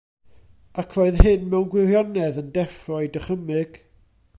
[0.83, 3.83] Ac roedd hyn mewn gwirionedd yn deffro ei dychymyg.